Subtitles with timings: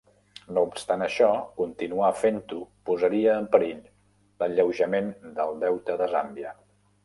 [0.57, 1.27] No obstant això,
[1.59, 6.59] continuar fent-ho posaria en perill l'alleujament del deute de Zàmbia.